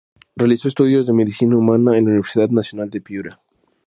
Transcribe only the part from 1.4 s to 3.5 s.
Humana en la Universidad Nacional de Piura.